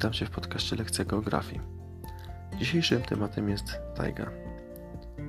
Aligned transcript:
Witam 0.00 0.12
Cię 0.12 0.26
w 0.26 0.30
podcaście 0.30 0.76
Lekcja 0.76 1.04
Geografii. 1.04 1.60
Dzisiejszym 2.58 3.02
tematem 3.02 3.48
jest 3.48 3.78
tajga. 3.94 4.30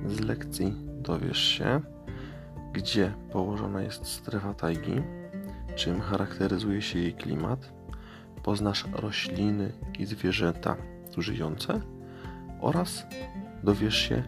Z 0.06 0.20
lekcji 0.20 0.74
dowiesz 0.86 1.38
się, 1.38 1.80
gdzie 2.72 3.12
położona 3.32 3.82
jest 3.82 4.06
strefa 4.06 4.54
tajgi, 4.54 5.02
czym 5.74 6.00
charakteryzuje 6.00 6.82
się 6.82 6.98
jej 6.98 7.14
klimat, 7.14 7.72
poznasz 8.42 8.84
rośliny 8.92 9.72
i 9.98 10.06
zwierzęta 10.06 10.76
tu 11.14 11.22
żyjące 11.22 11.80
oraz 12.60 13.06
dowiesz 13.62 13.96
się, 13.96 14.22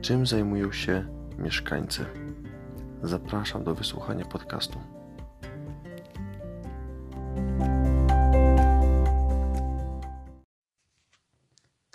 czym 0.00 0.26
zajmują 0.26 0.72
się 0.72 1.04
mieszkańcy. 1.38 2.04
Zapraszam 3.02 3.64
do 3.64 3.74
wysłuchania 3.74 4.24
podcastu. 4.24 4.78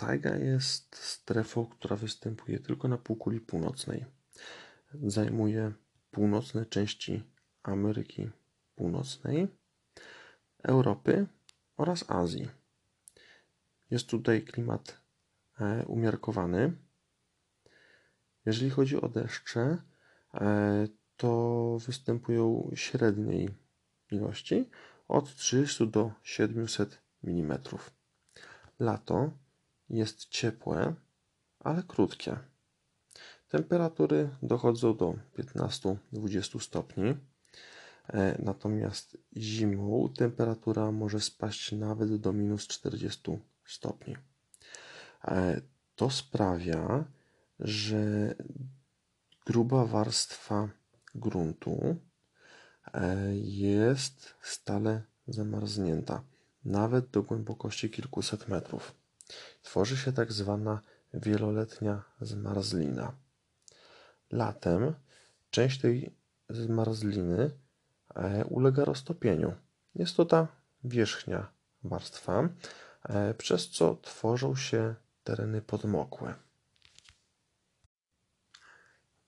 Tajga 0.08 0.36
jest 0.36 0.96
strefą, 0.96 1.66
która 1.66 1.96
występuje 1.96 2.60
tylko 2.60 2.88
na 2.88 2.98
półkuli 2.98 3.40
północnej. 3.40 4.04
Zajmuje 4.94 5.72
północne 6.10 6.66
części 6.66 7.22
Ameryki 7.62 8.30
Północnej, 8.74 9.48
Europy 10.62 11.26
oraz 11.76 12.10
Azji. 12.10 12.48
Jest 13.90 14.06
tutaj 14.06 14.42
klimat 14.42 15.00
e, 15.60 15.84
umiarkowany. 15.86 16.72
Jeżeli 18.46 18.70
chodzi 18.70 19.00
o 19.00 19.08
deszcze, 19.08 19.78
e, 20.34 20.88
to 21.16 21.78
występują 21.86 22.70
średniej 22.74 23.48
ilości 24.10 24.70
od 25.08 25.34
300 25.36 25.86
do 25.86 26.12
700 26.22 27.02
mm. 27.24 27.58
Lato 28.78 29.47
jest 29.90 30.28
ciepłe, 30.28 30.94
ale 31.60 31.82
krótkie. 31.82 32.38
Temperatury 33.48 34.30
dochodzą 34.42 34.96
do 34.96 35.14
15-20 35.38 36.60
stopni. 36.60 37.14
E, 38.08 38.42
natomiast 38.42 39.18
zimą 39.36 40.08
temperatura 40.16 40.92
może 40.92 41.20
spaść 41.20 41.72
nawet 41.72 42.16
do 42.16 42.32
minus 42.32 42.66
40 42.66 43.38
stopni. 43.66 44.16
E, 45.24 45.60
to 45.96 46.10
sprawia, 46.10 47.04
że 47.60 48.34
gruba 49.46 49.84
warstwa 49.84 50.68
gruntu 51.14 51.96
e, 52.94 53.36
jest 53.36 54.34
stale 54.42 55.02
zamarznięta, 55.28 56.22
nawet 56.64 57.10
do 57.10 57.22
głębokości 57.22 57.90
kilkuset 57.90 58.48
metrów. 58.48 58.94
Tworzy 59.68 59.96
się 59.96 60.12
tak 60.12 60.32
zwana 60.32 60.80
wieloletnia 61.14 62.02
zmarzlina. 62.20 63.12
Latem 64.30 64.94
część 65.50 65.80
tej 65.80 66.14
zmarzliny 66.48 67.50
e, 68.14 68.44
ulega 68.44 68.84
roztopieniu. 68.84 69.54
Jest 69.94 70.16
to 70.16 70.24
ta 70.24 70.48
wierzchnia 70.84 71.52
warstwa, 71.84 72.48
e, 73.02 73.34
przez 73.34 73.70
co 73.70 73.96
tworzą 73.96 74.56
się 74.56 74.94
tereny 75.24 75.62
podmokłe. 75.62 76.34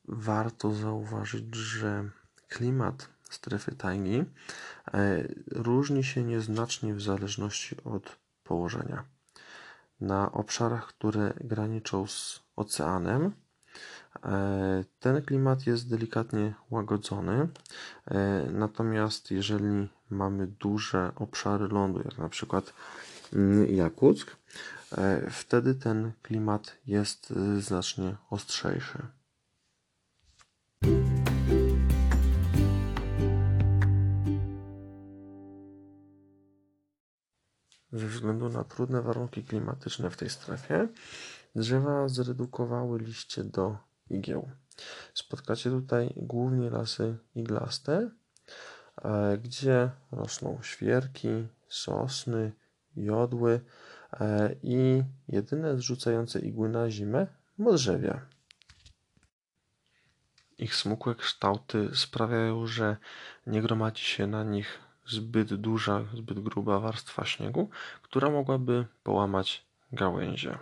Warto 0.05 0.74
zauważyć, 0.74 1.55
że 1.55 2.11
klimat 2.48 3.08
strefy 3.30 3.72
tajgi 3.72 4.24
e, 4.94 5.28
różni 5.50 6.05
się 6.05 6.24
nieznacznie 6.24 6.94
w 6.94 7.02
zależności 7.02 7.77
od 7.84 8.16
położenia 8.44 9.19
na 10.00 10.32
obszarach, 10.32 10.86
które 10.86 11.32
graniczą 11.40 12.06
z 12.06 12.42
oceanem. 12.56 13.33
E, 14.24 14.84
ten 15.00 15.22
klimat 15.22 15.66
jest 15.66 15.90
delikatnie 15.90 16.55
łagodzony, 16.70 17.48
e, 18.06 18.46
natomiast 18.52 19.30
jeżeli 19.30 19.89
mamy 20.10 20.46
duże 20.46 21.12
obszary 21.16 21.68
lądu, 21.68 22.02
jak 22.05 22.18
na 22.18 22.28
przykład 22.28 22.74
Jakuck, 23.68 24.36
e, 24.92 25.30
wtedy 25.30 25.74
ten 25.74 26.12
klimat 26.22 26.77
jest 26.86 27.33
znacznie 27.58 28.16
ostrzejszy. 28.30 28.98
Ze 37.92 38.06
względu 38.06 38.48
na 38.48 38.64
trudne 38.64 39.02
warunki 39.02 39.45
klimatyczne 39.45 40.11
w 40.11 40.17
tej 40.17 40.30
strefie, 40.30 40.89
drzewa 41.56 42.08
zredukowały 42.08 42.98
liście 42.98 43.45
do 43.45 43.77
igieł. 44.11 44.51
Spotkacie 45.14 45.70
tutaj 45.70 46.12
głównie 46.17 46.70
lasy 46.70 47.17
iglaste, 47.34 48.11
e, 49.02 49.39
gdzie 49.39 49.90
rosną 50.12 50.58
świerki, 50.62 51.28
sosny, 51.68 52.52
jodły 52.96 53.61
e, 54.12 54.55
i 54.62 55.02
jedyne 55.28 55.77
zrzucające 55.77 56.40
igły 56.40 56.68
na 56.68 56.90
zimę 56.90 57.27
modrzewia. 57.58 58.20
Ich 60.58 60.74
smukłe 60.74 61.14
kształty 61.14 61.90
sprawiają, 61.95 62.67
że 62.67 62.96
nie 63.46 63.62
gromadzi 63.62 64.05
się 64.05 64.27
na 64.27 64.45
nich 64.45 64.78
zbyt 65.06 65.55
duża, 65.55 66.05
zbyt 66.14 66.40
gruba 66.40 66.80
warstwa 66.80 67.24
śniegu, 67.24 67.70
która 68.02 68.30
mogłaby 68.30 68.86
połamać 69.02 69.64
gałęzie. 69.92 70.58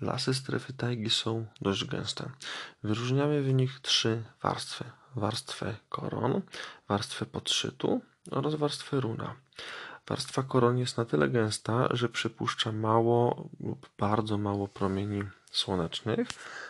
Lasy 0.00 0.34
strefy 0.34 0.72
tajgi 0.72 1.10
są 1.10 1.46
dość 1.60 1.84
gęste. 1.84 2.30
Wyróżniamy 2.82 3.42
w 3.42 3.54
nich 3.54 3.80
trzy 3.80 4.24
warstwy. 4.42 4.84
Warstwę 5.16 5.74
koron, 5.88 6.42
warstwę 6.88 7.26
podszytu 7.26 8.00
oraz 8.30 8.54
warstwę 8.54 9.00
runa. 9.00 9.34
Warstwa 10.08 10.42
koron 10.42 10.78
jest 10.78 10.96
na 10.96 11.04
tyle 11.04 11.28
gęsta, 11.28 11.88
że 11.90 12.08
przypuszcza 12.08 12.72
mało 12.72 13.48
lub 13.60 13.90
bardzo 13.98 14.38
mało 14.38 14.68
promieni 14.68 15.22
słonecznych, 15.50 16.28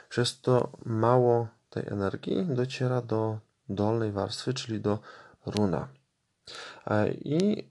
przez 0.08 0.40
to 0.40 0.72
mało 0.84 1.48
tej 1.70 1.82
energii 1.86 2.46
dociera 2.48 3.02
do 3.02 3.38
dolnej 3.68 4.12
warstwy, 4.12 4.54
czyli 4.54 4.80
do 4.80 4.98
runa. 5.46 5.88
E, 6.86 7.12
I 7.12 7.68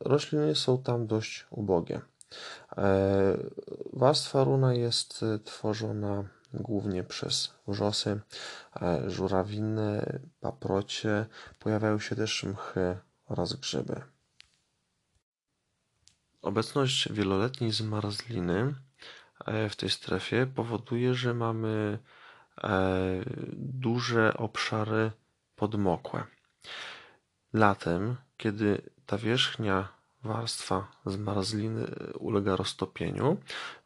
rośliny 0.00 0.54
są 0.54 0.82
tam 0.82 1.06
dość 1.06 1.46
ubogie. 1.50 2.00
E, 2.76 3.36
warstwa 3.92 4.44
runa 4.44 4.74
jest 4.74 5.24
tworzona 5.44 6.24
głównie 6.54 7.04
przez 7.04 7.54
wrzosy, 7.68 8.20
e, 8.82 9.10
żurawiny, 9.10 10.20
paprocie. 10.40 11.26
Pojawiają 11.58 11.98
się 11.98 12.16
też 12.16 12.44
mchy 12.44 12.96
oraz 13.26 13.52
grzyby. 13.52 14.02
Obecność 16.42 17.12
wieloletniej 17.12 17.72
zmarzliny 17.72 18.74
w 19.70 19.76
tej 19.76 19.90
strefie 19.90 20.46
powoduje, 20.46 21.14
że 21.14 21.34
mamy 21.34 21.98
duże 23.56 24.34
obszary 24.36 25.10
podmokłe. 25.56 26.24
Latem, 27.52 28.16
kiedy 28.36 28.90
ta 29.06 29.18
wierzchnia 29.18 29.88
warstwa 30.22 30.88
zmarzliny 31.06 31.86
ulega 32.18 32.56
roztopieniu, 32.56 33.36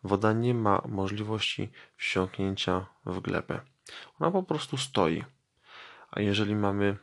woda 0.04 0.32
nie 0.32 0.54
ma 0.54 0.82
możliwości 0.88 1.70
wsiąknięcia 1.96 2.86
w 3.06 3.20
glebę. 3.20 3.60
Ona 4.20 4.30
po 4.30 4.42
prostu 4.42 4.76
stoi. 4.76 5.24
A 6.10 6.20
jeżeli 6.20 6.56
mamy 6.56 6.96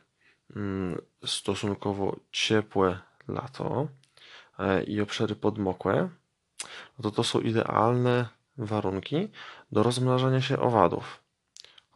mm, 0.56 1.00
stosunkowo 1.24 2.16
ciepłe 2.32 2.98
lato 3.28 3.88
e, 4.58 4.82
i 4.82 5.00
obszary 5.00 5.36
podmokłe, 5.36 6.08
no 6.98 7.02
to 7.02 7.10
to 7.10 7.24
są 7.24 7.40
idealne 7.40 8.28
warunki 8.58 9.28
do 9.72 9.82
rozmnażania 9.82 10.40
się 10.40 10.58
owadów, 10.58 11.27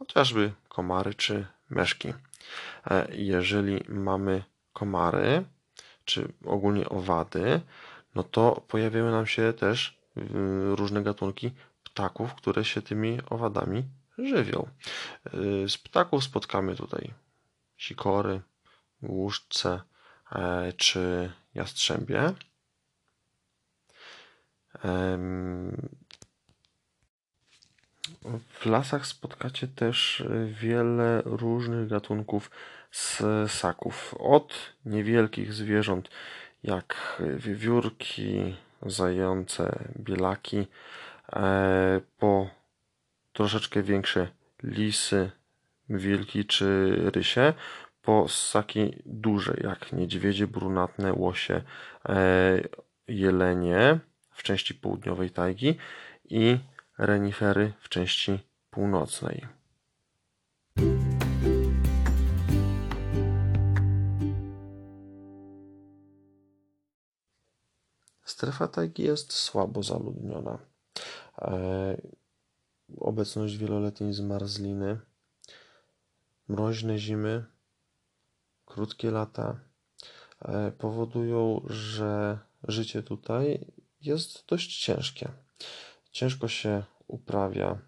chociażby 0.07 0.53
komary 0.69 1.13
czy 1.13 1.45
meszki. 1.69 2.13
E, 2.91 3.07
jeżeli 3.11 3.83
mamy 3.89 4.43
komary, 4.73 5.45
czy 6.05 6.33
ogólnie 6.45 6.89
owady, 6.89 7.61
no 8.15 8.23
to 8.23 8.63
pojawiają 8.67 9.11
nam 9.11 9.27
się 9.27 9.53
też 9.53 9.97
różne 10.75 11.03
gatunki 11.03 11.51
ptaków, 11.83 12.35
które 12.35 12.65
się 12.65 12.81
tymi 12.81 13.19
owadami 13.29 13.83
żywią. 14.17 14.67
Y, 15.33 15.69
z 15.69 15.77
ptaków 15.77 16.23
spotkamy 16.23 16.75
tutaj 16.75 17.13
sikory, 17.77 18.41
łuszcze 19.01 19.81
e, 20.31 20.73
czy 20.73 21.31
jastrzębie. 21.53 22.33
W 28.49 28.65
lasach 28.65 29.05
spotkacie 29.05 29.67
też 29.67 30.23
wiele 30.47 31.21
różnych 31.25 31.87
gatunków 31.87 32.51
ssaków. 33.47 34.15
Od 34.19 34.73
niewielkich 34.85 35.53
zwierząt, 35.53 36.09
jak 36.63 37.21
wiewiórki, 37.37 38.55
zające, 38.81 39.79
bielaki, 39.99 40.67
po 42.17 42.49
troszeczkę 43.33 43.83
większe 43.83 44.27
lisy, 44.63 45.31
wilki 45.89 46.45
czy 46.45 46.95
rysie, 47.15 47.53
po 48.01 48.27
ssaki 48.27 49.01
duże, 49.05 49.53
jak 49.63 49.93
niedźwiedzie, 49.93 50.47
brunatne, 50.47 51.13
łosie, 51.13 51.61
jelenie 53.07 53.99
w 54.31 54.43
części 54.43 54.73
południowej 54.73 55.29
tajgi 55.29 55.77
i 56.29 56.59
renifery 56.97 57.73
w 57.79 57.89
części 57.89 58.39
północnej. 58.69 59.47
Strefa 68.25 68.67
tajgi 68.67 69.03
jest 69.03 69.33
słabo 69.33 69.83
zaludniona. 69.83 70.59
E, 71.41 72.01
obecność 72.97 73.57
wieloletniej 73.57 74.13
zmarzliny, 74.13 74.99
mroźne 76.47 76.97
zimy, 76.97 77.45
krótkie 78.65 79.11
lata 79.11 79.59
e, 80.41 80.71
powodują, 80.71 81.61
że 81.69 82.39
życie 82.67 83.03
tutaj 83.03 83.65
jest 84.01 84.45
dość 84.47 84.81
ciężkie. 84.81 85.29
Ciężko 86.13 86.47
się 86.47 86.83
uprawia 87.07 87.79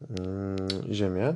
mm, 0.00 0.56
ziemię, 0.92 1.34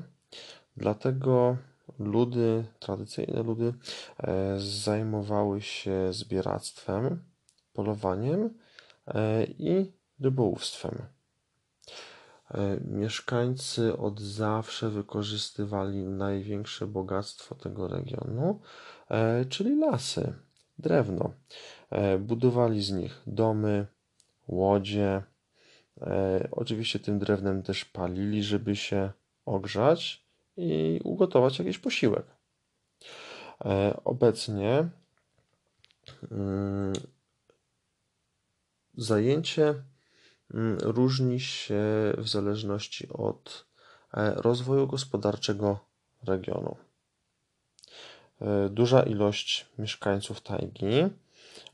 dlatego 0.76 1.56
ludy, 1.98 2.64
tradycyjne 2.78 3.42
ludy 3.42 3.74
e, 4.18 4.54
zajmowały 4.60 5.62
się 5.62 6.12
zbieractwem, 6.12 7.24
polowaniem 7.72 8.58
e, 9.06 9.44
i 9.44 9.92
rybołówstwem. 10.20 10.98
E, 12.50 12.80
mieszkańcy 12.80 13.96
od 13.96 14.20
zawsze 14.20 14.90
wykorzystywali 14.90 16.04
największe 16.04 16.86
bogactwo 16.86 17.54
tego 17.54 17.88
regionu, 17.88 18.60
czyli 19.48 19.78
lasy, 19.78 20.34
drewno. 20.78 21.32
Budowali 22.18 22.82
z 22.82 22.92
nich 22.92 23.22
domy, 23.26 23.86
łodzie. 24.48 25.22
Oczywiście 26.50 26.98
tym 26.98 27.18
drewnem 27.18 27.62
też 27.62 27.84
palili, 27.84 28.42
żeby 28.42 28.76
się 28.76 29.10
ogrzać 29.46 30.24
i 30.56 31.00
ugotować 31.04 31.58
jakiś 31.58 31.78
posiłek. 31.78 32.26
Obecnie 34.04 34.88
mm, 36.30 36.92
Zajęcie 38.96 39.74
mm, 40.54 40.78
różni 40.82 41.40
się 41.40 41.82
w 42.18 42.28
zależności 42.28 43.08
od 43.08 43.66
e, 44.12 44.34
rozwoju 44.34 44.86
gospodarczego 44.86 45.78
regionu. 46.22 46.76
E, 48.40 48.68
duża 48.68 49.02
ilość 49.02 49.66
mieszkańców 49.78 50.40
tajgi 50.40 51.08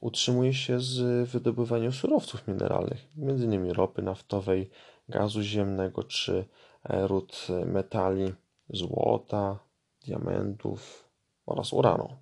utrzymuje 0.00 0.54
się 0.54 0.80
z 0.80 1.28
wydobywania 1.28 1.92
surowców 1.92 2.48
mineralnych, 2.48 3.06
m.in. 3.18 3.70
ropy 3.70 4.02
naftowej, 4.02 4.70
gazu 5.08 5.42
ziemnego 5.42 6.04
czy 6.04 6.44
e, 6.84 7.06
ród 7.06 7.46
metali, 7.66 8.34
złota, 8.70 9.58
diamentów 10.06 11.08
oraz 11.46 11.72
uranu. 11.72 12.16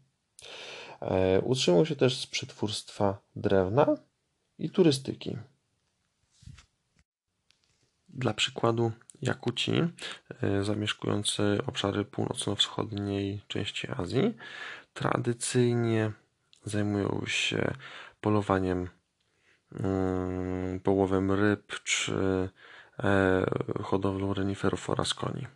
Utrzymuje 1.43 1.87
się 1.87 1.97
też 1.97 2.17
z 2.17 2.27
przetwórstwa 2.27 3.19
drewna 3.37 3.97
i 4.59 4.71
turystyki. 4.71 5.37
Dla 8.09 8.35
przykładu, 8.35 8.93
Jakuci, 9.23 9.73
e, 10.43 10.65
zamieszkujący 10.65 11.59
obszary 11.67 12.05
północno-wschodniej 12.05 13.41
części 13.49 13.89
Azji, 13.91 14.35
tradycyjnie 14.95 16.13
zajmują 16.69 17.23
się 17.27 17.75
polowaniem, 18.21 18.89
mm, 19.73 20.81
połowem 20.81 21.33
ryb 21.33 21.83
czy 21.85 22.49
e, 22.99 23.47
hodowlą 23.83 24.35
reniferów 24.35 24.91
oraz 24.91 25.15
koni. 25.15 25.47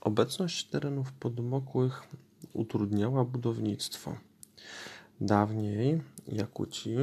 Obecność 0.00 0.64
terenów 0.64 1.12
podmokłych 1.12 2.02
utrudniała 2.52 3.24
budownictwo. 3.24 4.16
Dawniej 5.20 6.02
Jakuci 6.28 6.96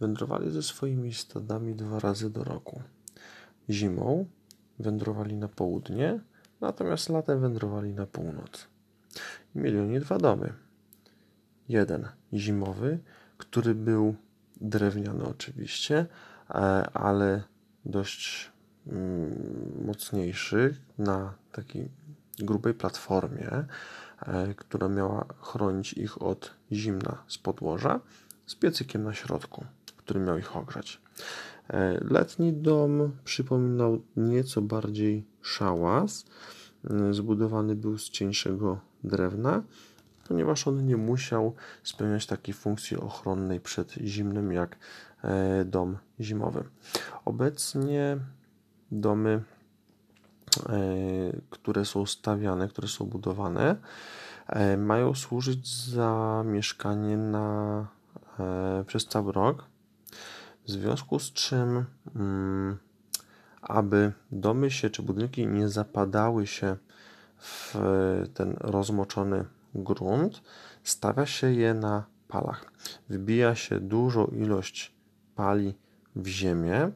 wędrowali 0.00 0.50
ze 0.50 0.62
swoimi 0.62 1.14
stadami 1.14 1.74
dwa 1.74 2.00
razy 2.00 2.30
do 2.30 2.44
roku. 2.44 2.82
Zimą 3.70 4.26
wędrowali 4.78 5.36
na 5.36 5.48
południe, 5.48 6.20
natomiast 6.60 7.08
latem 7.08 7.40
wędrowali 7.40 7.94
na 7.94 8.06
północ. 8.06 8.66
Mieli 9.54 9.78
oni 9.78 10.00
dwa 10.00 10.18
domy. 10.18 10.52
Jeden 11.68 12.08
zimowy, 12.34 12.98
który 13.38 13.74
był 13.74 14.14
drewniany 14.60 15.24
oczywiście, 15.24 16.06
e, 16.50 16.54
ale 16.94 17.42
dość 17.84 18.52
mm, 18.86 19.84
mocniejszy 19.86 20.76
na 20.98 21.34
taki 21.52 21.88
grubej 22.38 22.74
platformie, 22.74 23.50
e, 24.26 24.54
która 24.56 24.88
miała 24.88 25.26
chronić 25.40 25.92
ich 25.92 26.22
od 26.22 26.50
zimna 26.72 27.22
z 27.28 27.38
podłoża, 27.38 28.00
z 28.46 28.54
piecykiem 28.54 29.04
na 29.04 29.14
środku, 29.14 29.64
który 29.96 30.20
miał 30.20 30.38
ich 30.38 30.56
ogrzać. 30.56 31.00
E, 31.70 32.04
letni 32.10 32.52
dom 32.52 33.12
przypominał 33.24 34.02
nieco 34.16 34.62
bardziej 34.62 35.24
szałas. 35.42 36.24
E, 36.90 37.14
zbudowany 37.14 37.74
był 37.74 37.98
z 37.98 38.10
cieńszego 38.10 38.80
drewna, 39.04 39.62
ponieważ 40.28 40.68
on 40.68 40.86
nie 40.86 40.96
musiał 40.96 41.54
spełniać 41.82 42.26
takiej 42.26 42.54
funkcji 42.54 42.96
ochronnej 42.96 43.60
przed 43.60 43.92
zimnym 43.92 44.52
jak 44.52 44.76
dom 45.64 45.98
zimowy. 46.20 46.64
Obecnie 47.24 48.18
domy 48.92 49.42
E, 50.68 50.78
które 51.50 51.84
są 51.84 52.06
stawiane, 52.06 52.68
które 52.68 52.88
są 52.88 53.04
budowane, 53.04 53.76
e, 54.46 54.76
mają 54.76 55.14
służyć 55.14 55.84
za 55.84 56.42
mieszkanie 56.46 57.16
na, 57.16 57.86
e, 58.40 58.84
przez 58.86 59.06
cały 59.06 59.32
rok. 59.32 59.64
W 60.66 60.70
związku 60.70 61.18
z 61.18 61.32
czym, 61.32 61.84
mm, 62.16 62.76
aby 63.62 64.12
domy 64.32 64.70
się 64.70 64.90
czy 64.90 65.02
budynki 65.02 65.46
nie 65.46 65.68
zapadały 65.68 66.46
się 66.46 66.76
w 67.38 67.74
ten 68.34 68.56
rozmoczony 68.60 69.44
grunt, 69.74 70.42
stawia 70.82 71.26
się 71.26 71.52
je 71.52 71.74
na 71.74 72.04
palach. 72.28 72.72
Wbija 73.08 73.54
się 73.54 73.80
dużą 73.80 74.26
ilość 74.26 74.92
pali 75.34 75.74
w 76.16 76.26
ziemię, 76.26 76.90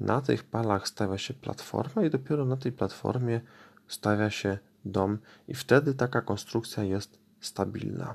na 0.00 0.20
tych 0.20 0.44
palach 0.44 0.88
stawia 0.88 1.18
się 1.18 1.34
platforma 1.34 2.04
i 2.04 2.10
dopiero 2.10 2.44
na 2.44 2.56
tej 2.56 2.72
platformie 2.72 3.40
stawia 3.88 4.30
się 4.30 4.58
dom 4.84 5.18
i 5.48 5.54
wtedy 5.54 5.94
taka 5.94 6.20
konstrukcja 6.20 6.82
jest 6.82 7.18
stabilna. 7.40 8.14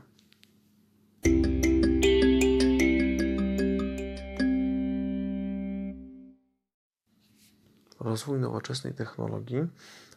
Rozwój 8.01 8.39
nowoczesnej 8.39 8.93
technologii 8.93 9.67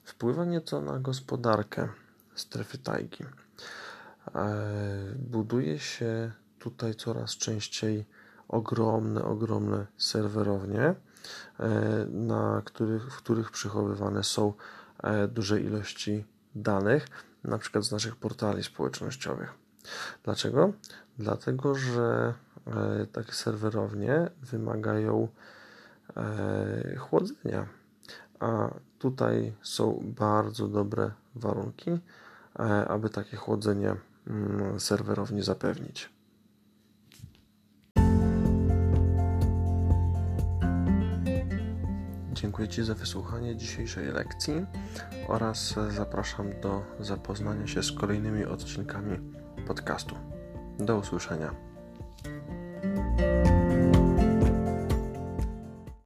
wpływa 0.04 0.44
nieco 0.44 0.80
na 0.80 0.98
gospodarkę 0.98 1.88
strefy 2.34 2.78
tajgi. 2.78 3.24
E, 4.34 4.64
buduje 5.18 5.78
się 5.78 6.32
tutaj 6.58 6.94
coraz 6.94 7.36
częściej 7.36 8.04
ogromne, 8.48 9.24
ogromne 9.24 9.86
serwerownie, 9.98 10.94
E, 11.60 12.06
na 12.10 12.62
których, 12.64 13.12
w 13.12 13.16
których 13.16 13.50
przechowywane 13.50 14.24
są 14.24 14.52
e, 15.02 15.28
duże 15.28 15.60
ilości 15.60 16.24
danych, 16.54 17.06
na 17.44 17.58
przykład 17.58 17.84
z 17.84 17.92
naszych 17.92 18.16
portali 18.16 18.64
społecznościowych. 18.64 19.54
Dlaczego? 20.24 20.72
Dlatego, 21.18 21.74
że 21.74 22.34
takie 23.12 23.32
serwerownie 23.32 24.30
wymagają 24.42 25.28
chłodzenia, 26.98 27.66
a 28.40 28.70
tutaj 28.98 29.52
są 29.62 30.00
bardzo 30.04 30.68
dobre 30.68 31.10
warunki, 31.34 31.90
aby 32.88 33.10
takie 33.10 33.36
chłodzenie 33.36 33.96
mm, 34.26 34.80
serwerowni 34.80 35.42
zapewnić. 35.42 36.14
Dziękuję 42.32 42.68
Ci 42.68 42.84
za 42.84 42.94
wysłuchanie 42.94 43.56
dzisiejszej 43.56 44.06
lekcji. 44.06 44.66
oraz 45.28 45.74
zapraszam 45.90 46.60
do 46.60 46.82
zapoznania 47.00 47.66
się 47.66 47.82
z 47.82 47.92
kolejnymi 47.92 48.44
odcinkami 48.44 49.18
podcastu. 49.66 50.14
Do 50.78 50.96
usłyszenia. 50.96 51.73